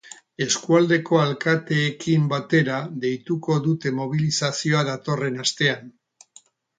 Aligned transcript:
Eskualdeko 0.43 1.17
alkateekin 1.23 2.23
batera 2.31 2.77
deituko 3.03 3.57
dute 3.67 3.91
mobilizazioa 3.99 4.81
datorren 4.89 5.37
astean. 5.45 5.93